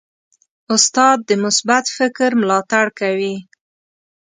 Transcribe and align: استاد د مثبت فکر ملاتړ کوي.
استاد 0.75 1.17
د 1.29 1.31
مثبت 1.43 1.85
فکر 1.97 2.29
ملاتړ 2.41 2.85
کوي. 2.99 3.35